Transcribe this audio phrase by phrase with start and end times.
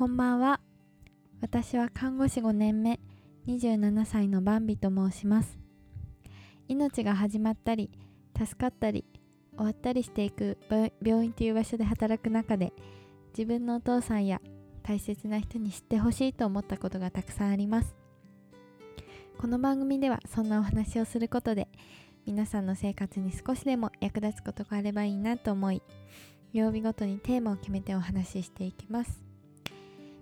[0.00, 0.60] こんばんは。
[1.42, 3.00] 私は看護師5年目、
[3.46, 5.58] 27歳のバンビと申します。
[6.68, 7.90] 命が始まったり、
[8.34, 9.04] 助かったり、
[9.54, 10.56] 終わったりしていく
[11.02, 12.72] 病院という場所で働く中で、
[13.36, 14.40] 自分のお父さんや
[14.82, 17.94] 大切な人に知ってほしいと思ったことがたくさんあります。
[19.36, 21.68] この番組ではそんなお話をすることで、
[22.24, 25.82] 皆さんの生活に少しでも役立つことがあればいいなと思い、
[26.54, 29.29] 曜日ごとにテーマを決めてお話ししていきます。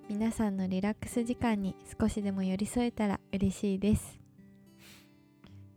[0.09, 4.19] 皆さんのリラックス時間に少しでも寄り添えたら嬉しいです。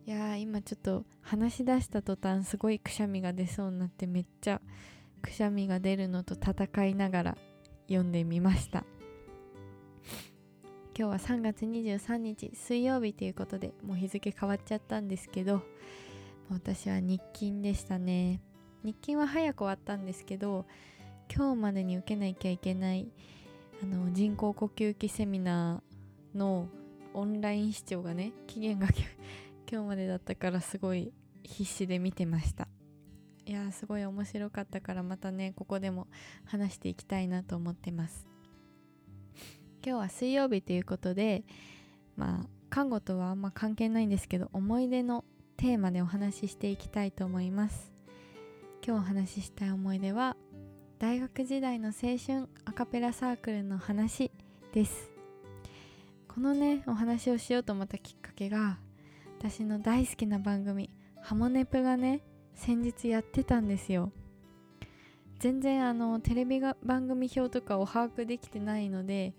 [0.06, 4.62] いやー今ちょっと話し出した途端すごいくしゃみが出そうになってめっちゃ
[5.20, 7.38] くしゃみが出るのと戦いながら
[7.88, 8.86] 読んでみました。
[10.98, 15.62] 今日は3月23日水曜日ということでもう日付変わっちゃったんですけど
[16.48, 18.40] 私は日勤でしたね。
[18.82, 20.64] 日勤は早く終わったんですけど
[21.30, 23.12] 今日までに受けなきゃいけない
[23.82, 26.68] あの人工呼吸器セミナーの
[27.14, 28.86] オンライン視聴がね期限が
[29.70, 31.12] 今日までだったからすごい
[31.42, 32.68] 必死で見てました。
[33.44, 36.06] いやすごい面白かったからまたねここでも
[36.44, 38.28] 話していきたいなと思ってます。
[39.84, 41.42] 今日は水曜日ということで
[42.16, 45.24] まあ看護とはあんま関係ないんですけど思い出の
[45.56, 47.92] テーマでお話ししていきたいと思います。
[48.86, 50.36] 今日お話ししたい思い出は
[51.02, 54.30] 大学時代の青春アカペラサークルの話
[54.72, 55.10] です。
[56.28, 58.78] このねお話をしようと思ったきっかけが
[59.40, 62.20] 私の大好きな番組ハモネプがね
[62.54, 64.12] 先日やってたんですよ。
[65.40, 69.34] 全然あのテレビが番組表とかを把握できてないので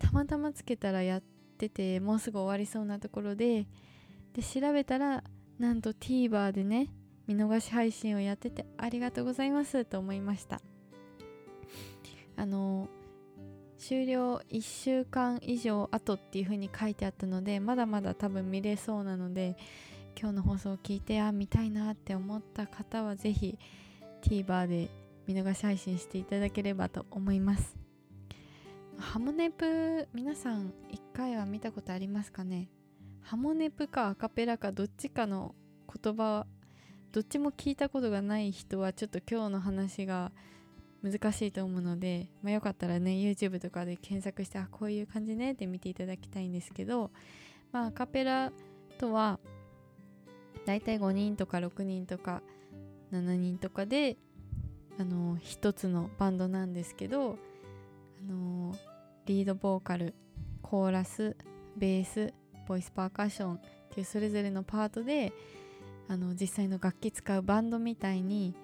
[0.00, 1.22] たまたまつけたらやっ
[1.58, 3.68] ててもうすぐ終わりそうなところで
[4.32, 5.22] で調べたら
[5.60, 6.88] なんと TVer でね
[7.28, 10.60] 見逃し配信をやっててありがとうございますと思いました。
[12.36, 12.88] あの
[13.78, 19.56] 終了1週間以上後っていう風に書いてあったのでまだまだ多分見れそうなので
[20.18, 23.58] 今日の放送を聞いてあ見たいなって思った方は是非
[24.22, 24.88] TVer で
[25.26, 27.76] 見逃し配信していただければと思います。
[28.96, 32.68] ハモネプ皆さん1回は見たことありますかね？
[33.22, 35.54] ハモネプかアカペラかどっちかの
[36.02, 36.46] 言葉
[37.10, 40.30] どっちも聞いたことがない人はちょっと今日の話が
[41.04, 47.10] 難しいと思うので、まあ、よかったらね YouTube とかで検索してあこういう感じねって見ていただきたいんですけど
[47.72, 48.50] まあアカペラ
[48.98, 49.38] とは
[50.64, 52.40] だいたい5人とか6人とか
[53.12, 54.16] 7人とかで
[54.98, 57.36] あの一つのバンドなんですけど
[58.20, 58.74] あの
[59.26, 60.14] リードボーカル
[60.62, 61.36] コーラス
[61.76, 62.32] ベース
[62.66, 63.60] ボイスパーカッションっ
[63.92, 65.34] ていうそれぞれのパートで
[66.08, 68.54] あの実際の楽器使うバンドみたいに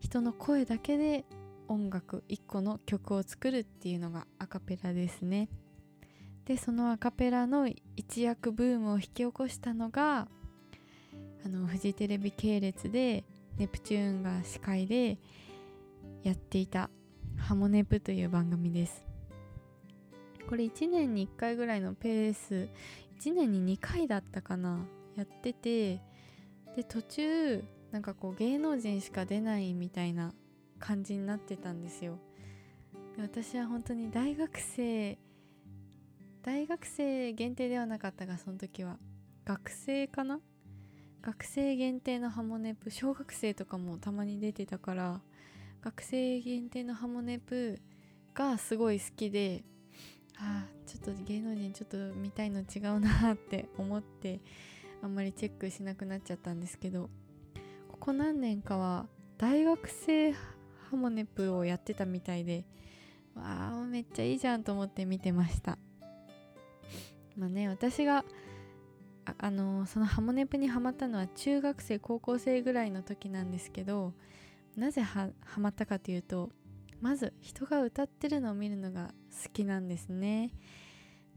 [0.00, 1.24] 人の声だけで
[1.68, 5.48] 音楽1個の曲を作るっていうのがアカペラですね。
[6.44, 10.28] でそのアカペラの一躍ブームを引き起こしたのが
[11.44, 13.24] あのフジテレビ系列で
[13.58, 15.18] ネプチューンが司会で
[16.22, 16.90] やっていた
[17.36, 19.04] 「ハモネプ」という番組です。
[20.48, 22.68] これ1年に1回ぐらいのペース
[23.20, 24.84] 1年に2回だったかな
[25.16, 26.00] やってて
[26.76, 30.34] で途中なんかこう芸能人しか出ないみたいな
[30.82, 32.18] 感じになってたんですよ。
[33.18, 35.16] 私は本当に大学生
[36.42, 38.98] 大学生限定ではなかったがその時は。
[39.44, 40.40] 学生かな？
[41.22, 45.20] 学生限定のハモネプ小学生とかもたまに出てたから
[45.84, 47.80] 学生限定のハモネプ
[48.34, 49.62] がすごい好きで
[50.36, 54.40] ああちょっと芸能人ちょっと見たいの違うなって思って
[55.02, 57.08] あんまりチェックしなくなっちゃったんですけど
[57.88, 59.06] ここ何年かは
[59.38, 60.34] 大学生
[60.92, 62.66] ハモネプをやってたみたいで
[63.34, 65.78] わあめっちゃいいじゃんと思って見てました。
[67.34, 68.26] まあね私が
[69.24, 74.12] ああのそのハモネプにハマったのは中学生高校生ぐらいの時なんですけど
[74.76, 76.50] なぜハマったかというと
[77.00, 79.14] まず人が歌ってるのを見るのが
[79.44, 80.52] 好きなんですね。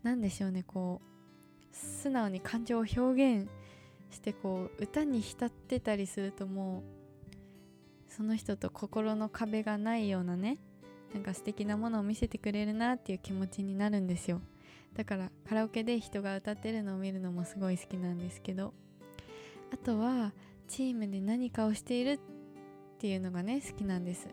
[0.03, 3.47] 何でしょうねこう素直に感情を表現
[4.11, 7.04] してこう歌に浸ってたりするともう
[8.15, 10.57] その人と心の壁がないようなね
[11.13, 14.41] なんか素敵なものを見せてくれるなっていう気持ちになるんですよ。
[14.95, 18.73] だからカラオケで人が歌ってるのを見るのもすごい好きなんですけど。
[19.71, 20.33] あとは
[20.67, 22.19] チームで何かをしているっ
[22.99, 24.27] ていうのがね好きなんです。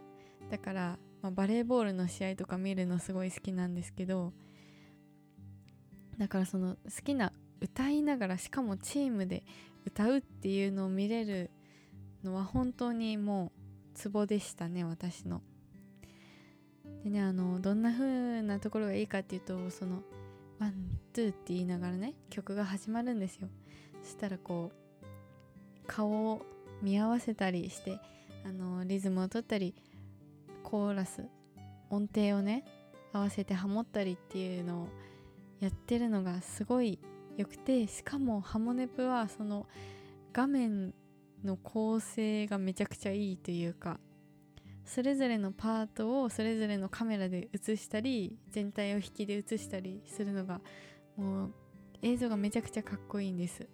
[0.50, 4.32] だから、まあ、バレーボールの試合とか見るのすごい好きなんですけど。
[6.18, 9.44] だからその好きな歌いながらしかもチームで
[9.84, 11.50] 歌うっていうのを見れる
[12.22, 13.61] のは本当にもう
[13.94, 15.42] ツボでしたね私の。
[17.04, 20.02] でねあのどんな風なところがいいかっていうとその
[20.58, 23.48] 「ワン・ツー」って言いながらね曲が始まるんですよ。
[24.02, 26.42] そしたらこう顔を
[26.82, 27.98] 見合わせたりして
[28.44, 29.74] あのリズムを取ったり
[30.62, 31.24] コーラス
[31.90, 32.64] 音程をね
[33.12, 34.88] 合わせてハモったりっていうのを
[35.60, 36.98] やってるのがすごい
[37.36, 39.66] 良くてしかもハモネプはその
[40.32, 40.94] 画面
[41.44, 43.98] の構成がめちゃくちゃいいというか
[44.84, 50.60] それぞれのパートをそれぞれのカメラで映したり全体を引きで映したりするのが
[51.16, 51.54] もう
[52.02, 53.68] 映像がめちゃくちゃかっこいいんです。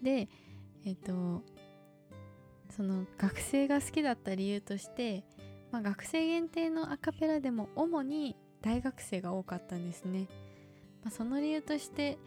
[0.00, 0.28] で
[0.84, 1.42] えっ、と
[2.70, 5.24] その学生が好きだった理由として、
[5.72, 10.28] まあ、学生限定のアカペラでも主に大学生が多かったんですね、
[11.02, 12.18] まあ、その理由として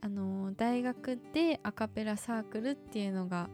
[0.00, 3.48] あの大学でアカペラサークルっていうのが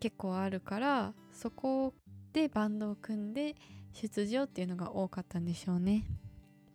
[0.00, 1.94] 結構あるからそこ
[2.32, 3.56] でバンドを組んで
[3.92, 6.04] 出場っていうのが多かったんでしょうね。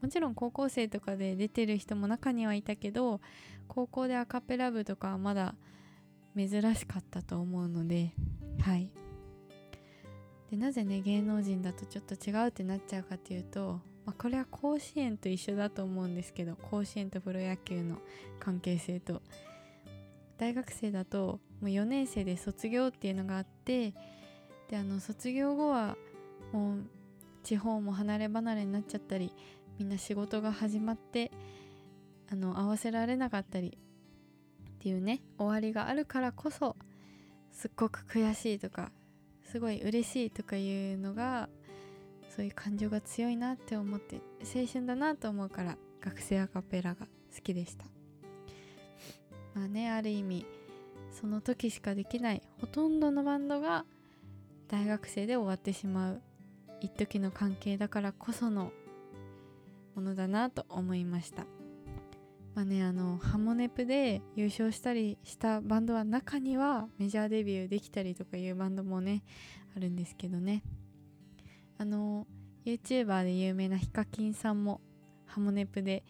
[0.01, 3.21] もちろん高校生とかで出てる人も中にはいたけど
[3.67, 5.53] 高校でアカペラ部とかはまだ
[6.35, 8.11] 珍しかったと思うので
[8.61, 8.89] はい。
[10.49, 17.97] でなぜね芸能人だとちょっと違うってなっちゃうかっていうと、まあ、これは甲子園と一緒だと思うんですけど甲子園とプロ野球の
[18.39, 19.21] 関係性と。
[20.37, 23.93] 大学生だともう4年生で卒業っていうのがあって
[24.69, 25.95] であの卒業後は
[26.51, 26.83] もう
[27.43, 29.31] 地方も離れ離れになっちゃったり
[29.77, 31.31] みんな仕事が始まって
[32.31, 33.77] あの合わせられなかったり
[34.71, 36.75] っていうね終わりがあるからこそ
[37.51, 38.91] すっごく悔しいとか
[39.43, 41.49] すごい嬉しいとかいうのが
[42.35, 47.05] そういう感情が強いなって思って青春だなと思うから学生アカペラが
[47.35, 47.85] 好きでした。
[49.53, 50.45] まあねある意味
[51.11, 53.85] その時しかできないほとんどのバンドが
[54.69, 56.21] 大学生で終わってしまう
[56.79, 58.71] 一時の関係だからこその
[59.93, 61.45] ものだなと思いました。
[62.55, 69.23] まあねあのハモネプで優勝したりしたバンドは中にはメジャーデビューできたりとかいうバンドもね
[69.75, 70.63] あるんですけどね。
[71.81, 72.27] あの
[72.63, 74.81] YouTuber で有名なヒカキンさんも
[75.25, 76.03] ハモネプで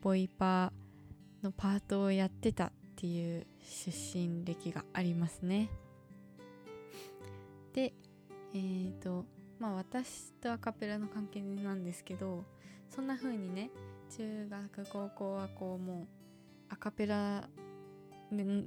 [0.00, 5.68] ボイパーのパートをやってたっていう出身歴がありますね。
[7.72, 7.92] で
[8.54, 9.24] えーと
[9.58, 12.44] まあ私とアカペラの関係なんですけど
[12.88, 13.70] そんな風にね
[14.16, 16.06] 中学高校はこうもう
[16.68, 17.48] アカペラ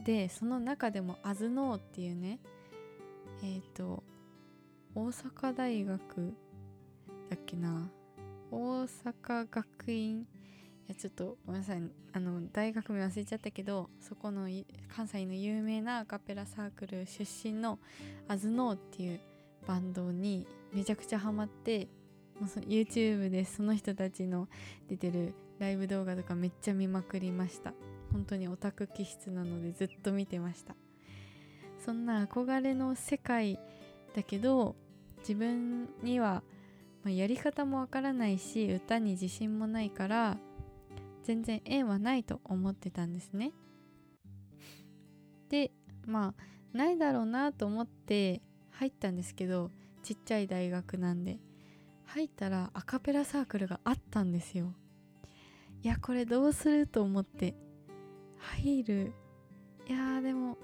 [0.03, 2.41] でその中でもアズノーっていうね
[3.43, 4.03] えっ、ー、と
[4.93, 6.33] 大阪大学
[7.29, 7.89] だっけな。
[8.51, 10.21] 大阪学院。
[10.21, 10.25] い
[10.87, 11.81] やちょっとごめんなさい。
[12.13, 14.49] あの大学名忘れちゃったけどそこの
[14.87, 17.77] 関西の有名なアカペラサークル出身の
[18.27, 19.19] アズノーっていう
[19.67, 21.87] バンドにめちゃくちゃハマって
[22.39, 24.47] もう YouTube でその人たちの
[24.87, 27.73] 出てるライブ動画とかめっちゃ見まくりました。
[28.11, 30.75] 本当にオタク気質なのでずっと見てました。
[31.85, 33.59] そんな憧れの世界
[34.15, 34.75] だけど
[35.19, 36.41] 自分には、
[37.03, 40.37] まあ、やり方もわからないし歌に自信もないから
[41.23, 43.51] 全然縁はないと思ってたんですね。
[45.49, 45.71] で
[46.05, 48.41] まあないだろうなと思って
[48.71, 49.71] 入ったんですけど
[50.03, 51.39] ちっちゃい大学なんで
[52.05, 54.73] 入ったらアカペラサークルがあったんですよ。
[55.81, 57.55] いやこれどうすると思って。
[58.39, 59.13] 入る。
[59.87, 60.57] いやでも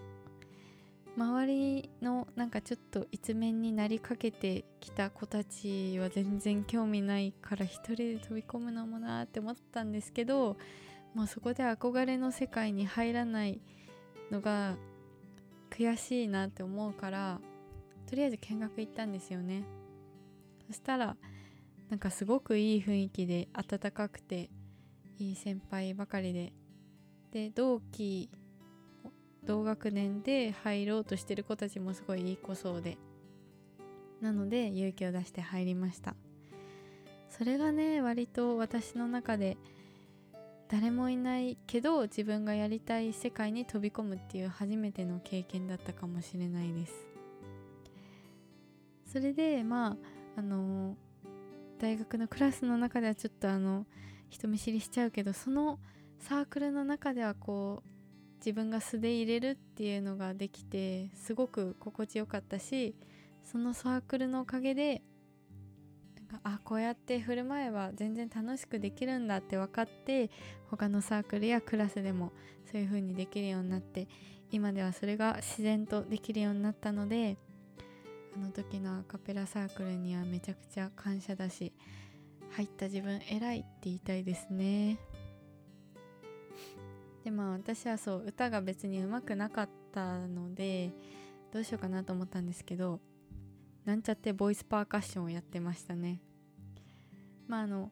[1.17, 10.57] 周りのなんかちょっと一面になりかけてきた子たちは全然興味ないから一人で飛び込むのもなーって思ったんですけど
[11.13, 13.61] もうそこで憧れの世界に入らない
[14.29, 14.75] のが
[15.69, 17.39] 悔しいなって思うから
[18.07, 19.63] とりあえず見学行ったんですよね。
[20.67, 21.15] そしたら
[21.89, 24.49] なんかすごくいい雰囲気で温かくて
[25.17, 26.53] いい先輩ばかりで。
[27.31, 28.29] で同期
[29.45, 32.97] 同学年で入ろうとしてる子たちもすごいいい子そうで。
[34.21, 36.15] なので勇気を出して入りました。
[37.29, 39.57] それがね割と私の中で
[40.67, 46.93] 誰もいないけど自分がやりたい世界に飛び込むっていう初めての経験だったかもしれないです。
[49.05, 49.97] それでま
[50.35, 50.97] ああの
[51.77, 53.85] 大学のクラスの中ではちょっとあの
[54.29, 55.79] 人見知りしちゃうけどその
[56.19, 57.94] サークルの中ではこう
[58.45, 62.95] 自分が素で入れるっていうのができてすごく心地よかったし
[63.43, 65.01] そのサークルのおかげで
[66.29, 70.29] なんかあこうやって振る舞えば全然楽しくできるんだって分かって
[70.69, 72.33] 他のサークルやクラスでも
[72.71, 74.07] そういう風にできるようになって
[74.51, 77.37] 今ではそれが自然とできるようになったので
[78.35, 81.73] あの時のアカペラサークルにはめちゃくちゃ感謝だし
[82.51, 84.99] 入った自分偉いって言いたいですね。
[87.25, 90.93] でまあ私はそう歌が別に上手くなかったので
[91.51, 92.99] どうしようかなと思ったんですけど
[93.83, 96.21] なんちゃってボイスパーカッションをやってましたね。
[97.47, 97.91] まああの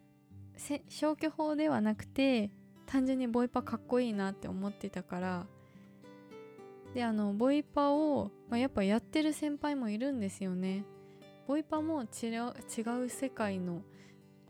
[0.55, 2.51] 消去法ではなくて
[2.85, 5.47] 単純にボイパかっこいいなって思ってたから
[6.93, 10.85] であのボイパを、まあ、やっぱやってる先輩もいるんですよね。
[11.47, 13.81] ボイパも違う違う世界の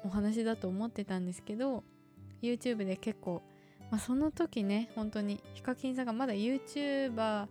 [0.03, 1.85] お話だと思ってたんですけど
[2.41, 3.41] YouTube で結構、
[3.91, 7.47] まあ、その時ね本当にヒカキンさんがまだ YouTuber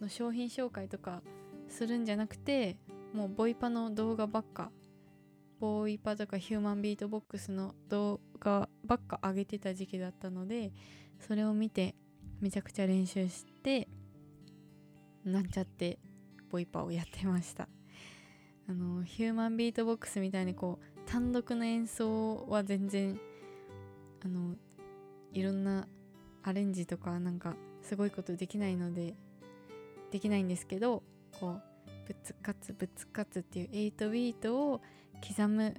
[0.00, 1.22] の商品紹介とか
[1.68, 2.76] するんじゃなくて
[3.12, 4.70] もうボイパの動画ばっか
[5.60, 10.72] ボイパとかヒューマンビートボックスの動画ばっか上げてた時期だったので
[11.20, 11.94] それを見て
[12.40, 13.86] めちゃくちゃ練習して
[15.24, 15.98] なんちゃって
[16.50, 17.68] ボイパをやってました。
[18.68, 23.18] あのヒューマンビートボックスみたいにこう単独の演奏は全然
[24.24, 24.56] あの
[25.32, 25.86] いろんな
[26.42, 29.14] アレンジとかなんかすごいことできないので
[30.10, 31.02] できないんですけど
[31.40, 31.62] こう
[32.06, 34.80] ぶつかつぶつかつっていう8ビートを
[35.26, 35.74] 刻む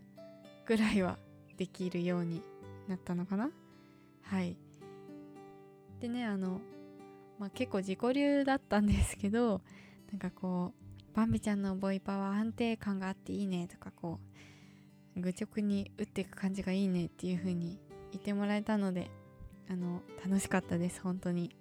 [0.65, 1.17] ぐらいは
[1.57, 2.41] できるように
[2.87, 3.49] なったのかな。
[4.23, 4.57] はい。
[5.99, 6.59] でねあの、
[7.39, 9.61] まあ、結構自己流だったんですけど
[10.11, 14.19] なんかこうバンビちゃんのボイパは安定感があっていいねとかこ
[15.15, 17.79] う愚直に打っていく感じがいいねっていう風に
[18.11, 19.09] 言ってもらえたので
[19.69, 21.55] あの楽しかったです本当に。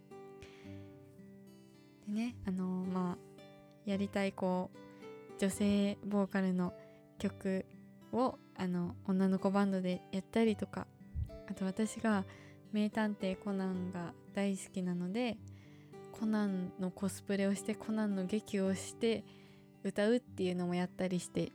[2.07, 3.43] でねあのまあ
[3.85, 6.73] やりたいこう女性ボーカルの
[7.19, 7.65] 曲
[8.13, 10.87] をあの女の子バンドでやったりとか
[11.49, 12.25] あと私が
[12.73, 15.37] 名探偵コナンが大好きなので
[16.13, 19.25] コナンのコスプレをしてコナンの劇をして
[19.85, 21.53] 歌うっていうのもやったりして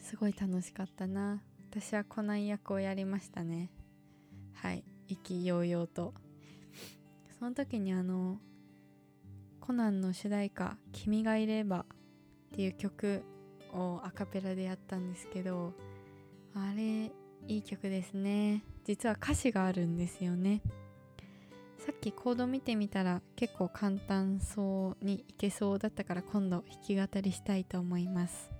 [0.00, 1.40] すごい楽しかったな。
[1.70, 3.70] 私はコナン役をやりましたね。
[4.52, 4.84] はい。
[5.08, 6.14] 意気揚々と。
[7.38, 8.38] その時にあの
[9.60, 11.86] コナンの主題歌「君がいれば」っ
[12.52, 13.22] ていう曲
[13.72, 15.74] をアカペラでやったんですけど
[16.54, 17.10] あれ
[17.46, 18.62] いい曲ですね。
[18.84, 20.62] 実は歌詞があるんですよね。
[21.78, 28.50] さっきコード見てみたら結構簡単そうにいけそうだったから今度弾き語りしたいと思います。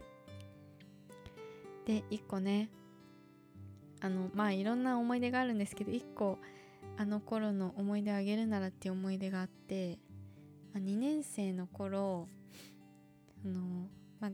[1.87, 2.69] で1個ね。
[4.05, 6.39] あのまあいろんな思い出があるんですけど1個
[6.99, 9.99] あの頃の思い出あげるならっていう思い出があって
[10.77, 12.29] 2年生の頃
[13.43, 13.89] あの、
[14.21, 14.31] まあ、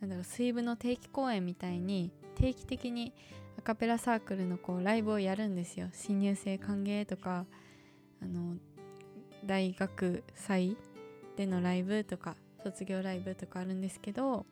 [0.00, 3.14] なんだろう水部の定期公演みたいに定期的に
[3.58, 5.88] アカペラサークルのこうライブをやるんですよ。
[5.92, 7.46] 新入生歓迎とか
[8.22, 8.56] あの
[9.46, 10.76] 大学祭
[11.36, 14.44] でのライブとか卒業ライブとかあるんですけど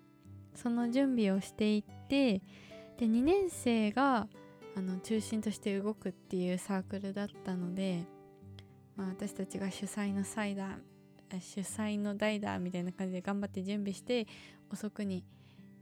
[0.55, 2.41] その準備をしていって
[2.97, 4.27] で2年生が
[4.77, 8.05] あの中心として動くっていうサークルだったので、
[8.95, 14.27] まあ、私たちが主催のサイダー主催の代だみたいな感じで頑張って準備して
[14.71, 15.25] 遅くに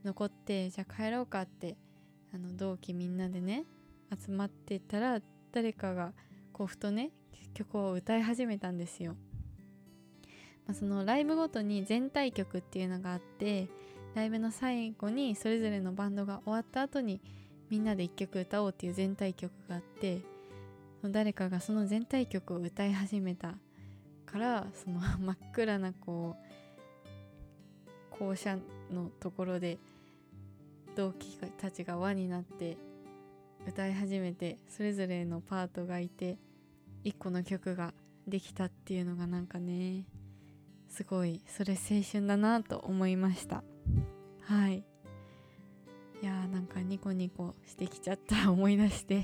[0.04, 1.76] 残ってじゃあ帰ろうかって
[2.32, 3.64] あの同期みんなでね
[4.16, 5.20] 集まってたら
[5.52, 6.12] 誰かが
[6.52, 7.10] こうふとね
[7.52, 9.16] 曲を歌い始めたんですよ。
[10.66, 13.68] まあ、そのライブごとに全体曲っていうのがあって
[14.14, 17.20] ライブの最後にそれぞれのバンドが終わった後に
[17.74, 20.22] みんなで一曲歌おうっていう全体曲があって
[21.02, 23.56] 誰かがその全体曲を歌い始めた
[24.26, 26.36] からその 真っ暗なこ
[28.12, 28.56] う校舎
[28.92, 29.78] のところで
[30.94, 32.76] 同期たちが輪になって
[33.66, 36.38] 歌い始めてそれぞれのパートがいて
[37.02, 37.92] 一個の曲が
[38.28, 40.06] できたっていうのがなんかね
[40.88, 43.64] すごいそれ青春だなと思いました。
[44.42, 44.84] はい。
[46.22, 49.22] いやーなんかニコニコしてきちゃった思い出して。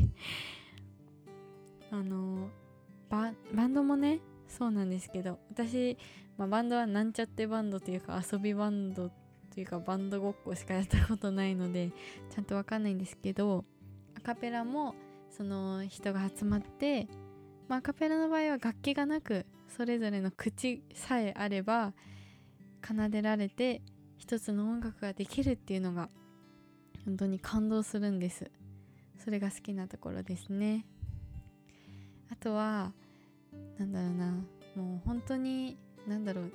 [1.93, 2.49] あの
[3.09, 3.33] バ
[3.67, 5.99] ンドもねそうなんですけど私、
[6.39, 9.11] まあ、バンドはなんちゃってバンドというか遊びバンド
[9.53, 11.91] というかバンドごっこしかやったことないので
[12.33, 13.65] ちゃんとわかんないんですけど
[14.17, 14.95] アカペラも
[15.37, 17.09] その人が集まって、
[17.69, 21.93] まあ、アカペラの場合は楽器がなくそれぞれの口さえあれば
[22.87, 23.83] 奏でられて
[24.19, 26.09] 一つの音楽ができるっていうのが
[27.11, 28.49] 本当に感動するんです。
[29.19, 30.87] それが好きなところですね。
[32.31, 32.93] あとは
[33.79, 34.31] なんだろうな。
[34.77, 35.77] もう本当に
[36.07, 36.53] なんだろう。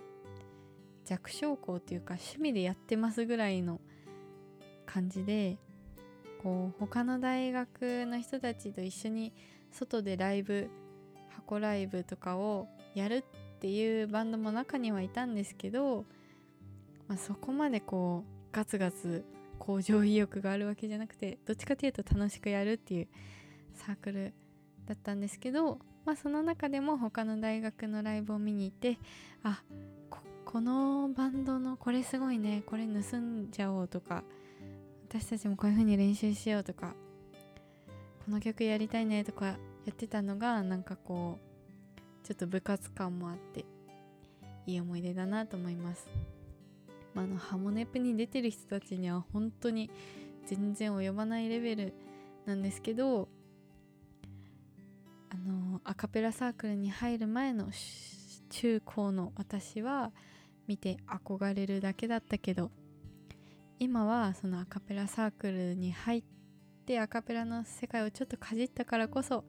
[1.03, 3.81] 弱小校っていうか趣味でやってますぐらいの
[4.85, 5.57] 感じで
[6.41, 9.33] こう他の大学の人たちと一緒に
[9.71, 10.69] 外でライブ
[11.35, 13.25] 箱ライブとかをやる
[13.57, 16.05] っていうバンドも中にはいたんですけど
[17.07, 19.23] まあ、そこまでこうガツガツ
[19.59, 23.07] 向上意欲があるわけじゃなくてどっちかというと楽しくやるっていう
[23.73, 24.33] サークル
[24.85, 28.97] だったんですけど、まあ、その中でも他の大学のライブを見に行って
[29.43, 29.61] あ
[30.45, 34.23] このバンドのこれすごいねこれ盗んじゃおうとか
[35.09, 36.93] 私たちもこういう風に練習しようとか
[38.25, 39.57] この曲やりたいねとかや
[39.91, 41.39] ってたのがなんかこ
[42.23, 43.65] うちょっと部活感もあって
[44.65, 46.07] いい思い出だなと思います。
[47.15, 49.89] まあ、あのハモネプに出てる人たちには本当に
[50.45, 51.93] 全然及ばないレベル
[52.45, 53.29] なんですけど
[55.31, 57.69] あのアカペラサークルに入る前の
[58.49, 60.11] 中高の私は
[60.67, 62.69] 見て憧れるだけだったけど
[63.79, 66.23] 今はそのアカペラサークルに入っ
[66.85, 69.43] てアカペラの世界をちょっとかじったからこそ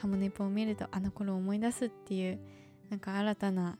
[0.00, 2.40] ハモネプを見るとあの頃を思い出すっていう
[2.88, 3.78] なんか新たな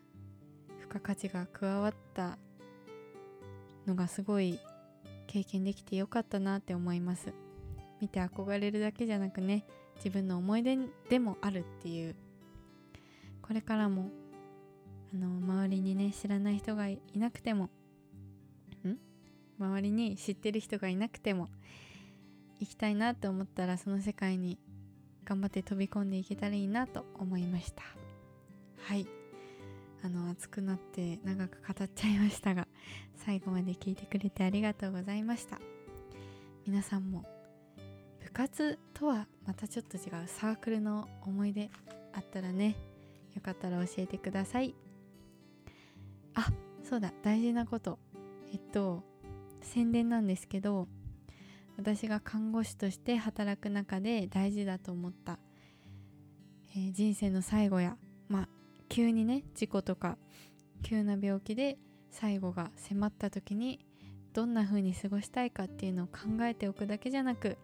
[0.90, 2.37] 付加価値が加わった
[3.87, 4.59] のがすごい
[5.28, 7.32] 経験できてよかったなって思います。
[8.00, 9.64] 見て憧れるだけじゃなくね
[9.97, 10.76] 自分の思い出
[11.09, 12.16] でもあるっていう。
[13.40, 14.11] これからも
[15.14, 17.70] あの周りにね知らない人がいなくても
[18.85, 18.97] ん？
[19.61, 21.49] 周りに知ってる人がいなくても
[22.59, 24.59] 行きたいなと思ったらその世界に
[25.25, 27.85] 頑張って飛び込んでいけたらいいなと思いました。
[28.82, 29.06] はい。
[30.02, 32.66] あの熱くなって長く語っちゃいましたが
[33.25, 35.59] 最後まで聞いてくれてありがとうございました。
[36.66, 37.25] 皆さんも
[38.23, 41.71] 部活とはまたちょっと違うサークルの思い出
[42.12, 42.76] あったらね
[43.35, 44.75] よかったら教えてください。
[46.35, 46.49] あ
[46.83, 47.99] そうだ大事なこと。
[48.52, 49.02] えっと
[49.62, 50.88] 宣伝なんですけど
[51.76, 55.38] 私が看護師として働く中で大事だと思った、
[56.75, 57.97] えー、人生の最後や
[58.90, 60.18] 急にね事故とか
[60.82, 61.78] 急な病気で
[62.11, 63.78] 最後が迫った時に
[64.35, 67.56] どんな風に過ごしたいかっていうのを考えておくだけじゃなく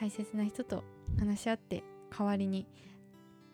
[0.00, 0.82] 大切な人と
[1.18, 2.66] 話し合って代わりに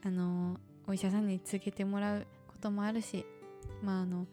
[0.04, 0.56] あの
[0.87, 3.26] お医者さんに告げてもらうこともあるし
[3.82, 4.26] まああの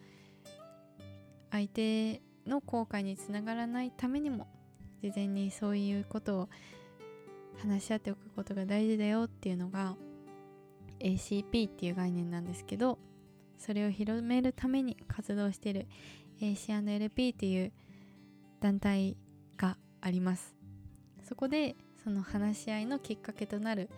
[1.51, 4.47] 相手の後悔につながらないためにも
[5.01, 6.49] 事前にそういうことを
[7.59, 9.95] 話し合っておくことが大事だよっていうのが
[10.99, 12.99] ACP っていう概念なんですけど
[13.57, 15.87] それを広めるために活動している
[16.39, 17.71] AC&LP っていう
[18.59, 19.17] 団体
[19.57, 20.55] があります。
[21.23, 23.89] そこでその話し合いのきっかけとなる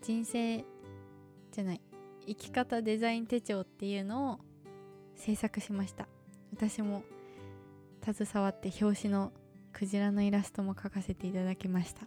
[0.00, 0.64] 人生
[1.52, 1.80] じゃない
[2.26, 4.38] 生き方デザイン手帳っていうのを
[5.16, 6.08] 制作しました。
[6.52, 7.02] 私も
[8.02, 9.32] 携わって表紙の
[9.72, 12.06] クジラのイラストも描かせていただきました。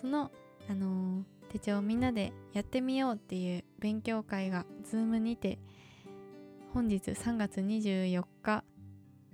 [0.00, 0.30] その
[0.68, 5.60] あのー手帳をみんなでやってみようっていう勉強会が Zoom にて
[6.72, 8.64] 本日3月24日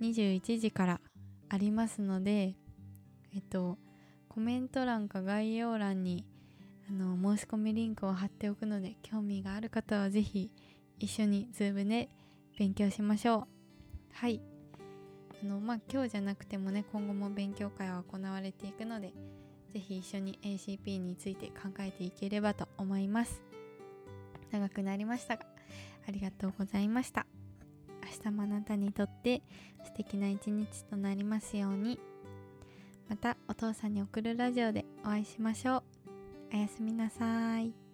[0.03, 1.01] 21時から
[1.49, 2.57] ありますので
[3.35, 3.79] えっと
[4.29, 6.27] コメント欄か概要欄に
[6.91, 10.51] あの申し込みリンクを貼っておくので興味がある方は是非
[10.99, 12.11] 一緒に Zoom で
[12.59, 13.45] 勉強しましょう。
[14.13, 14.43] はい。
[15.43, 19.15] あのまあ今日じゃなくてもね今後も勉強会は行われていくので
[19.73, 23.43] ぜひ一緒に ACP について考えていければと思います。
[24.51, 25.47] 長くなりましたが
[26.09, 27.27] ありがとうございました。
[28.03, 29.43] 明日もあなたにとって
[29.85, 31.99] 素敵な一日となりますように。
[33.09, 35.83] またお父さんに送るラジオでお会いしましょう。
[36.53, 37.90] おやすみなさい。